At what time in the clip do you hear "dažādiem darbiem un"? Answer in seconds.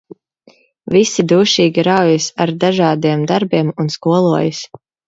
2.67-3.97